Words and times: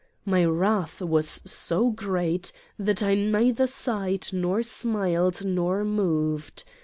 My 0.25 0.43
wrath 0.45 0.99
was 0.99 1.41
so 1.45 1.91
great 1.91 2.51
that 2.79 3.03
I 3.03 3.13
neither 3.13 3.67
sighed 3.67 4.29
nor 4.33 4.63
smiled 4.63 5.45
nor 5.45 5.83
moved. 5.85 6.63